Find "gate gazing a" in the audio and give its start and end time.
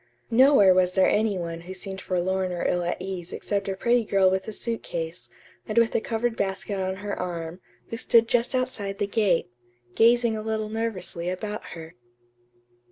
9.05-10.41